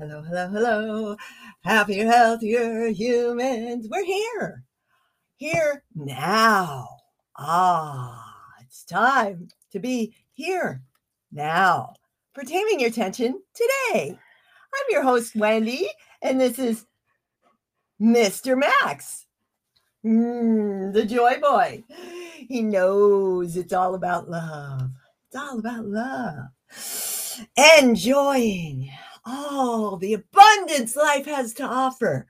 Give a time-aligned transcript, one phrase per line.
[0.00, 1.16] Hello, hello, hello.
[1.62, 3.86] Happier, healthier humans.
[3.90, 4.64] We're here.
[5.36, 6.88] Here now.
[7.36, 8.24] Ah,
[8.62, 10.80] it's time to be here
[11.30, 11.92] now
[12.32, 14.18] for Taming Your Tension today.
[14.74, 15.86] I'm your host, Wendy,
[16.22, 16.86] and this is
[18.00, 18.58] Mr.
[18.58, 19.26] Max,
[20.02, 21.84] mm, the joy boy.
[22.48, 24.92] He knows it's all about love.
[25.26, 26.46] It's all about love.
[27.78, 28.90] Enjoying
[29.24, 32.26] all the abundance life has to offer.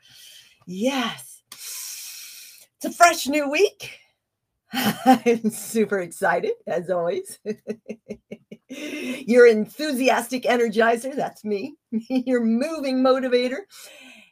[0.67, 1.43] Yes.
[1.53, 3.99] It's a fresh new week.
[4.73, 7.39] I'm super excited, as always.
[8.69, 11.75] Your enthusiastic energizer, that's me.
[11.91, 13.59] Your moving motivator.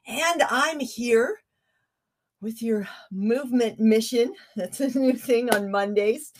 [0.06, 1.38] And I'm here
[2.40, 4.32] with your movement mission.
[4.56, 6.32] That's a new thing on Mondays.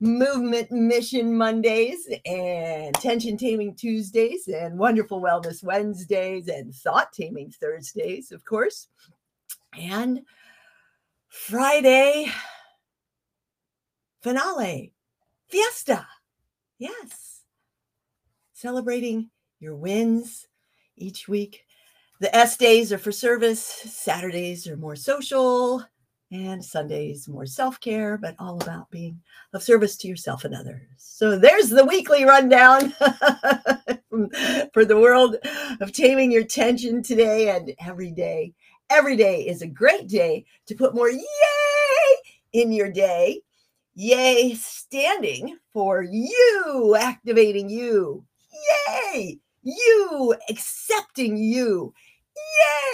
[0.00, 8.32] Movement Mission Mondays and Tension Taming Tuesdays and Wonderful Wellness Wednesdays and Thought Taming Thursdays,
[8.32, 8.88] of course.
[9.78, 10.22] And
[11.28, 12.32] Friday
[14.20, 14.92] finale,
[15.48, 16.06] fiesta.
[16.78, 17.42] Yes.
[18.52, 20.46] Celebrating your wins
[20.96, 21.64] each week.
[22.20, 25.84] The S days are for service, Saturdays are more social,
[26.30, 29.20] and Sundays more self care, but all about being
[29.52, 30.82] of service to yourself and others.
[30.96, 32.90] So there's the weekly rundown
[34.72, 35.36] for the world
[35.80, 38.52] of taming your tension today and every day.
[38.90, 41.22] Every day is a great day to put more yay
[42.52, 43.42] in your day.
[43.94, 48.24] Yay, standing for you, activating you.
[48.88, 51.92] Yay, you accepting you.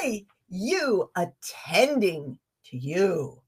[0.03, 3.41] Yay, you attending to you.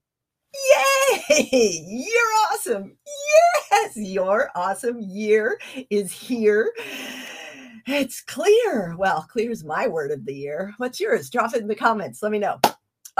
[1.29, 1.83] Yay!
[1.87, 2.97] You're awesome.
[3.71, 6.73] Yes, your awesome year is here.
[7.85, 8.95] It's clear.
[8.97, 10.73] Well, clear is my word of the year.
[10.77, 11.29] What's yours?
[11.29, 12.21] Drop it in the comments.
[12.21, 12.59] Let me know.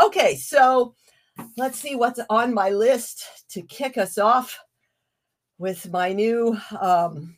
[0.01, 0.95] Okay, so
[1.55, 4.59] let's see what's on my list to kick us off
[5.57, 7.36] with my new um,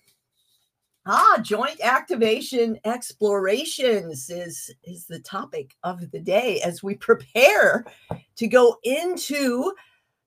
[1.12, 7.84] ah joint activation explorations is is the topic of the day as we prepare
[8.36, 9.74] to go into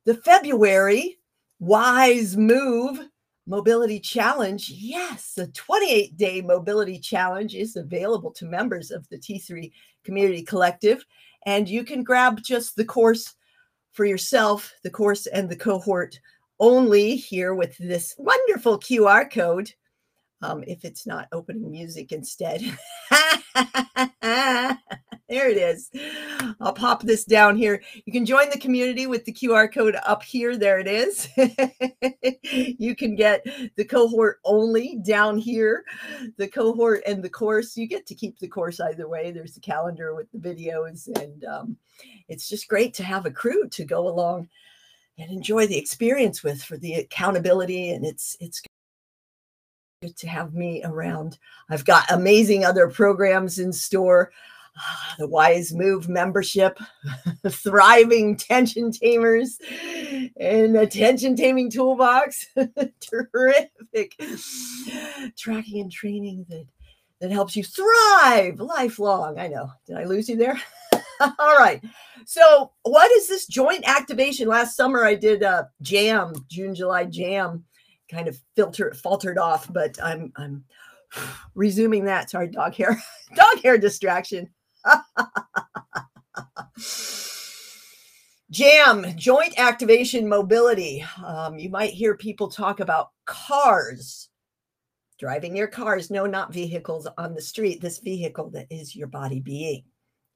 [0.05, 1.21] the February
[1.61, 2.99] Wise Move
[3.47, 4.69] Mobility Challenge.
[4.71, 9.71] Yes, the 28 day mobility challenge is available to members of the T3
[10.03, 11.07] Community Collective,
[11.47, 13.37] and you can grab just the course
[13.93, 16.19] for yourself, the course and the cohort
[16.59, 19.73] only here with this wonderful QR code.
[20.43, 22.61] Um, if it's not opening music instead.
[25.33, 25.91] there it is.
[26.61, 27.83] I'll pop this down here.
[28.05, 30.57] You can join the community with the QR code up here.
[30.57, 31.29] There it is.
[32.79, 33.45] you can get
[33.77, 35.85] the cohort only down here,
[36.37, 37.77] the cohort and the course.
[37.77, 39.31] You get to keep the course either way.
[39.31, 41.77] There's the calendar with the videos, and um,
[42.29, 44.49] it's just great to have a crew to go along
[45.19, 47.91] and enjoy the experience with for the accountability.
[47.91, 48.63] And it's it's
[50.17, 51.39] to have me around.
[51.71, 54.33] I've got amazing other programs in store.
[54.77, 56.79] Ah, the Wise Move membership,
[57.49, 59.59] thriving tension tamers,
[60.41, 62.47] and a tension taming toolbox.
[63.01, 64.15] Terrific
[65.37, 66.67] tracking and training that
[67.23, 69.39] that helps you thrive lifelong.
[69.39, 69.71] I know.
[69.87, 70.61] Did I lose you there?
[71.21, 71.81] All right.
[72.27, 74.49] So, what is this joint activation?
[74.49, 77.65] Last summer, I did a jam, June, July jam,
[78.13, 80.65] kind of filter faltered off, but I'm I'm
[81.55, 82.31] resuming that.
[82.31, 83.03] Sorry, dog hair,
[83.35, 84.51] dog hair distraction.
[88.51, 91.03] Jam, joint activation mobility.
[91.25, 94.29] Um, you might hear people talk about cars,
[95.19, 96.11] driving your cars.
[96.11, 97.81] No, not vehicles on the street.
[97.81, 99.85] This vehicle that is your body being.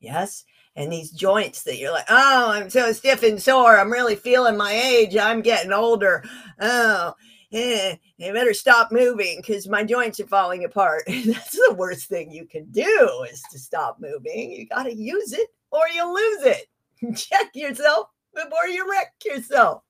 [0.00, 0.44] Yes.
[0.76, 3.78] And these joints that you're like, oh, I'm so stiff and sore.
[3.78, 5.16] I'm really feeling my age.
[5.16, 6.24] I'm getting older.
[6.60, 7.12] Oh,
[7.52, 11.04] eh, I better stop moving because my joints are falling apart.
[11.06, 14.52] That's the worst thing you can do is to stop moving.
[14.52, 17.16] You got to use it or you lose it.
[17.16, 19.82] Check yourself before you wreck yourself.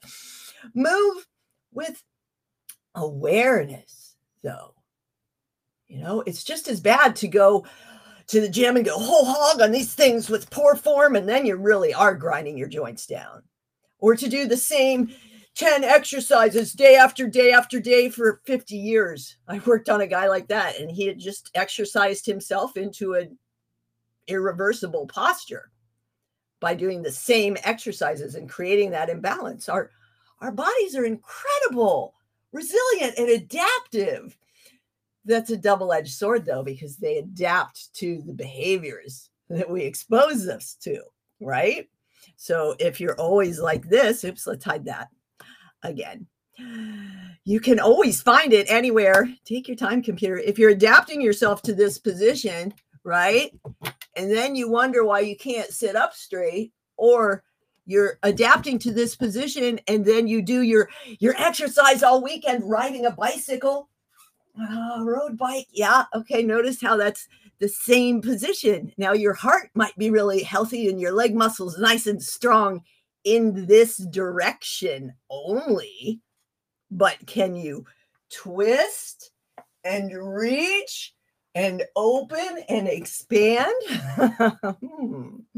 [0.74, 1.26] Move
[1.72, 2.02] with
[2.94, 4.74] awareness, though.
[5.86, 7.64] You know, it's just as bad to go
[8.28, 11.46] to the gym and go whole hog on these things with poor form, and then
[11.46, 13.42] you really are grinding your joints down.
[13.98, 15.10] Or to do the same
[15.56, 19.38] 10 exercises day after day after day for 50 years.
[19.48, 23.38] I worked on a guy like that, and he had just exercised himself into an
[24.28, 25.70] irreversible posture
[26.60, 29.68] by doing the same exercises and creating that imbalance.
[29.68, 29.90] Our,
[30.40, 32.14] our bodies are incredible,
[32.52, 34.36] resilient, and adaptive
[35.24, 40.46] that's a double edged sword, though, because they adapt to the behaviors that we expose
[40.48, 41.00] us to,
[41.40, 41.88] right?
[42.36, 45.08] So if you're always like this, oops, let's hide that
[45.86, 46.26] again.
[47.44, 49.28] You can always find it anywhere.
[49.44, 50.38] Take your time, computer.
[50.38, 52.74] If you're adapting yourself to this position,
[53.04, 53.52] right?
[54.16, 57.44] And then you wonder why you can't sit up straight, or
[57.86, 60.88] you're adapting to this position and then you do your
[61.20, 63.88] your exercise all weekend riding a bicycle
[64.60, 65.68] uh, road bike.
[65.70, 66.04] Yeah.
[66.14, 66.42] Okay.
[66.42, 67.28] Notice how that's
[67.60, 68.92] the same position.
[68.98, 72.82] Now your heart might be really healthy and your leg muscles nice and strong
[73.26, 76.22] in this direction only.
[76.90, 77.84] But can you
[78.30, 79.32] twist
[79.84, 81.12] and reach
[81.54, 83.74] and open and expand?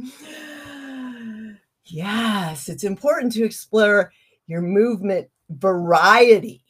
[0.00, 1.52] Hmm.
[1.84, 4.12] yes, it's important to explore
[4.46, 6.64] your movement variety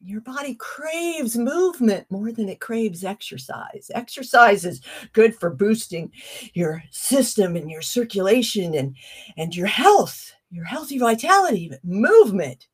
[0.00, 3.90] your body craves movement more than it craves exercise.
[3.94, 4.80] Exercise is
[5.12, 6.12] good for boosting
[6.54, 8.96] your system and your circulation and,
[9.36, 11.68] and your health, your healthy vitality.
[11.68, 12.68] But movement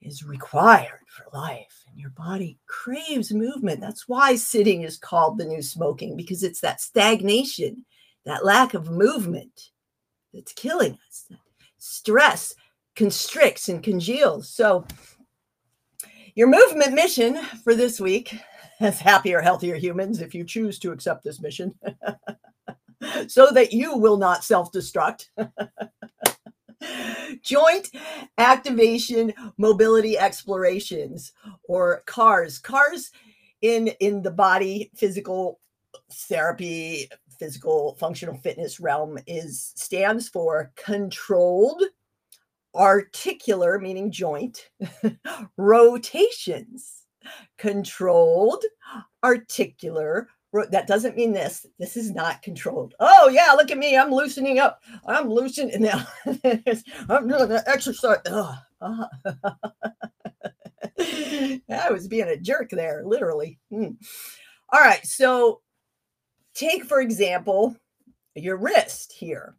[0.00, 1.84] is required for life.
[1.88, 3.80] And your body craves movement.
[3.80, 7.84] That's why sitting is called the new smoking, because it's that stagnation,
[8.24, 9.70] that lack of movement
[10.32, 11.28] that's killing us.
[11.78, 12.54] Stress
[12.96, 14.48] constricts and congeals.
[14.48, 14.86] So,
[16.34, 18.34] your movement mission for this week
[18.80, 21.74] as happier, healthier humans, if you choose to accept this mission,
[23.28, 25.28] so that you will not self destruct.
[27.42, 27.90] Joint
[28.38, 31.32] activation mobility explorations
[31.64, 32.58] or CARS.
[32.58, 33.10] CARS
[33.60, 35.60] in in the body physical
[36.12, 37.08] therapy
[37.38, 41.82] physical functional fitness realm is stands for controlled
[42.74, 44.70] articular, meaning joint,
[45.56, 47.04] rotations,
[47.58, 48.64] controlled,
[49.22, 50.28] articular.
[50.70, 51.66] That doesn't mean this.
[51.78, 52.94] This is not controlled.
[53.00, 53.96] Oh, yeah, look at me.
[53.96, 54.80] I'm loosening up.
[55.06, 55.82] I'm loosening.
[55.82, 56.06] Now
[57.08, 58.18] I'm doing the exercise.
[58.26, 58.56] Uh,
[61.70, 63.58] I was being a jerk there, literally.
[63.72, 63.96] Mm.
[64.70, 65.04] All right.
[65.06, 65.62] So,
[66.54, 67.76] take, for example,
[68.34, 69.56] your wrist here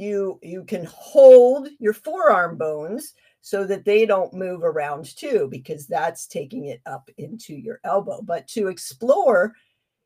[0.00, 3.12] you you can hold your forearm bones
[3.42, 8.20] so that they don't move around too because that's taking it up into your elbow
[8.22, 9.52] but to explore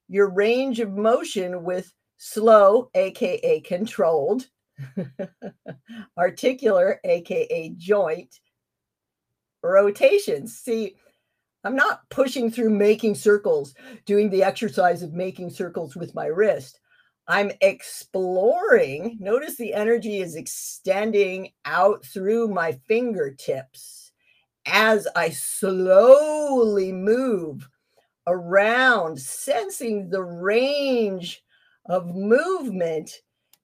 [0.08, 4.46] your range of motion with slow aka controlled
[6.18, 8.40] articular aka joint
[9.62, 10.94] rotations see
[11.64, 13.74] i'm not pushing through making circles
[14.04, 16.80] doing the exercise of making circles with my wrist
[17.26, 19.16] I'm exploring.
[19.18, 24.12] Notice the energy is extending out through my fingertips
[24.66, 27.68] as I slowly move
[28.26, 31.42] around, sensing the range
[31.86, 33.10] of movement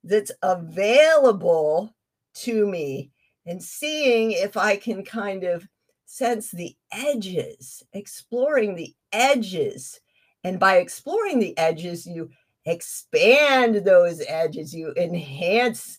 [0.04, 1.94] that's available
[2.34, 3.10] to me
[3.46, 5.66] and seeing if I can kind of
[6.06, 10.00] sense the edges, exploring the edges.
[10.44, 12.30] And by exploring the edges, you
[12.66, 15.98] expand those edges, you enhance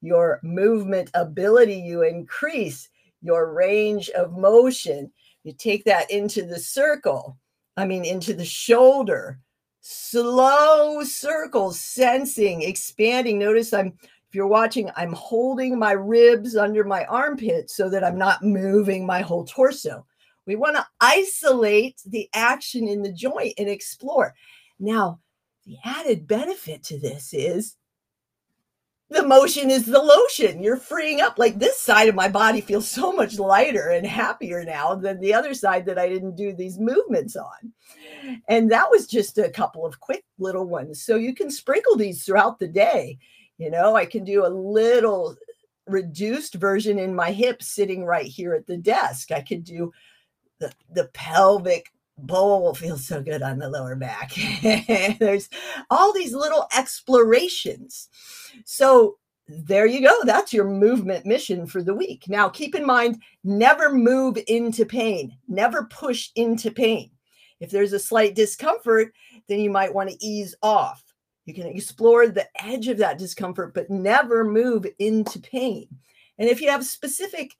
[0.00, 2.88] your movement ability, you increase
[3.20, 5.10] your range of motion.
[5.44, 7.36] You take that into the circle,
[7.78, 9.38] I mean, into the shoulder.
[9.80, 13.38] Slow circles, sensing, expanding.
[13.38, 18.18] Notice I'm, if you're watching, I'm holding my ribs under my armpits so that I'm
[18.18, 20.04] not moving my whole torso.
[20.44, 24.34] We want to isolate the action in the joint and explore.
[24.78, 25.20] Now,
[25.64, 27.76] the added benefit to this is
[29.28, 30.62] the motion is the lotion.
[30.62, 31.38] You're freeing up.
[31.38, 35.34] Like this side of my body feels so much lighter and happier now than the
[35.34, 37.72] other side that I didn't do these movements on.
[38.48, 41.02] And that was just a couple of quick little ones.
[41.02, 43.18] So you can sprinkle these throughout the day.
[43.58, 45.36] You know, I can do a little
[45.86, 49.30] reduced version in my hips sitting right here at the desk.
[49.30, 49.92] I could do
[50.58, 54.32] the, the pelvic bowl feels so good on the lower back.
[55.18, 55.48] There's
[55.90, 58.08] all these little explorations.
[58.64, 60.14] So there you go.
[60.24, 62.24] That's your movement mission for the week.
[62.28, 67.10] Now, keep in mind never move into pain, never push into pain.
[67.60, 69.12] If there's a slight discomfort,
[69.48, 71.02] then you might want to ease off.
[71.44, 75.88] You can explore the edge of that discomfort, but never move into pain.
[76.38, 77.56] And if you have specific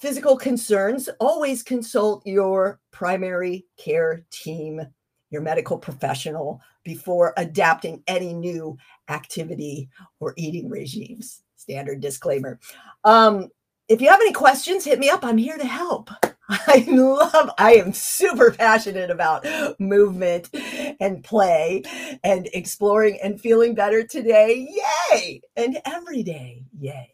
[0.00, 4.80] physical concerns, always consult your primary care team,
[5.30, 8.76] your medical professional, before adapting any new
[9.08, 9.88] activity
[10.18, 11.42] or eating regimes.
[11.56, 12.58] Standard disclaimer.
[13.04, 13.48] Um,
[13.88, 15.24] if you have any questions, hit me up.
[15.24, 16.10] I'm here to help.
[16.48, 19.46] I love, I am super passionate about
[19.78, 20.48] movement
[20.98, 21.82] and play
[22.24, 24.68] and exploring and feeling better today.
[25.12, 25.42] Yay!
[25.56, 26.64] And every day.
[26.78, 27.12] Yay.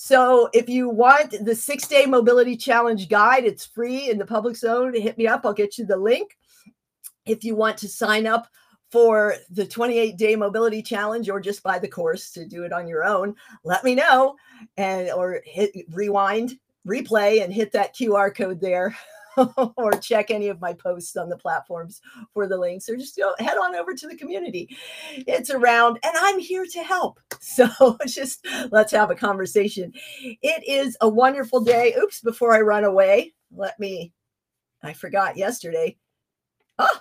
[0.00, 4.54] So if you want the six day mobility challenge guide, it's free in the public
[4.54, 4.94] zone.
[4.94, 5.44] Hit me up.
[5.44, 6.38] I'll get you the link.
[7.26, 8.46] If you want to sign up
[8.92, 12.86] for the 28 day mobility challenge or just buy the course to do it on
[12.86, 14.36] your own, let me know
[14.76, 18.96] and or hit rewind, replay and hit that QR code there
[19.76, 22.00] or check any of my posts on the platforms
[22.32, 24.78] for the links or just go head on over to the community.
[25.10, 27.18] It's around and I'm here to help.
[27.42, 29.92] So just let's have a conversation.
[30.22, 31.94] It is a wonderful day.
[31.98, 34.12] Oops, before I run away, let me
[34.82, 35.96] I forgot yesterday.
[36.78, 37.00] Oh,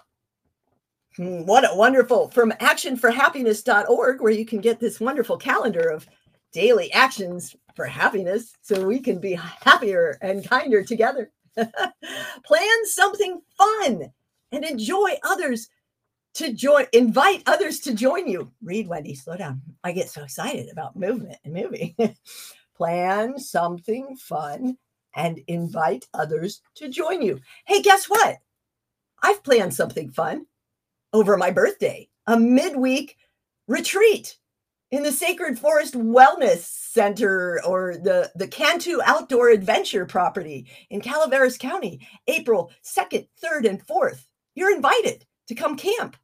[1.17, 6.07] what a wonderful from actionforhappiness.org, where you can get this wonderful calendar of
[6.51, 11.31] daily actions for happiness so we can be happier and kinder together.
[11.55, 14.11] Plan something fun
[14.51, 15.69] and enjoy others
[16.37, 18.51] to join, invite others to join you.
[18.63, 19.61] Read, Wendy, slow down.
[19.83, 21.95] I get so excited about movement and moving.
[22.77, 24.77] Plan something fun
[25.15, 27.39] and invite others to join you.
[27.65, 28.37] Hey, guess what?
[29.23, 30.45] I've planned something fun
[31.11, 33.17] over my birthday, a midweek
[33.67, 34.37] retreat
[34.91, 41.57] in the Sacred Forest Wellness Center or the, the Cantu Outdoor Adventure property in Calaveras
[41.57, 44.23] County, April 2nd, 3rd, and 4th.
[44.53, 46.15] You're invited to come camp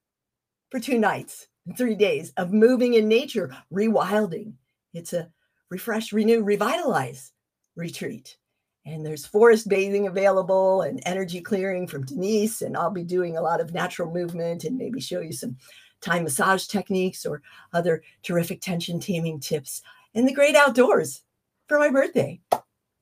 [0.73, 4.53] for two nights and three days of moving in nature, rewilding.
[4.95, 5.29] It's a
[5.69, 7.31] refresh, renew, revitalize
[7.75, 8.37] retreat
[8.83, 12.63] and there's forest bathing available and energy clearing from Denise.
[12.63, 15.57] And I'll be doing a lot of natural movement and maybe show you some
[16.01, 19.83] Thai massage techniques or other terrific tension taming tips
[20.15, 21.21] in the great outdoors
[21.67, 22.41] for my birthday.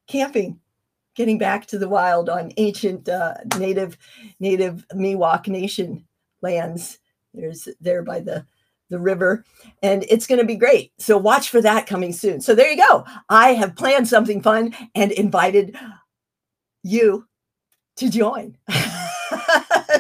[0.08, 0.60] Camping,
[1.16, 3.98] getting back to the wild on ancient uh, native
[4.42, 6.06] native Miwok Nation
[6.42, 7.00] lands.
[7.34, 8.46] There's there by the
[8.90, 9.46] the river,
[9.82, 10.92] and it's going to be great.
[11.00, 12.42] So watch for that coming soon.
[12.42, 13.06] So there you go.
[13.30, 15.76] I have planned something fun and invited
[16.84, 17.26] you
[17.96, 18.58] to join.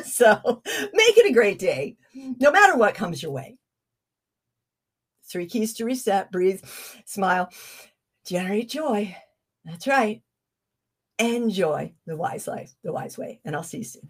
[0.05, 0.61] so
[0.93, 3.57] make it a great day, no matter what comes your way.
[5.25, 6.61] Three keys to reset breathe,
[7.05, 7.49] smile,
[8.25, 9.15] generate joy.
[9.63, 10.21] That's right.
[11.19, 13.39] Enjoy the wise life, the wise way.
[13.45, 14.09] And I'll see you soon.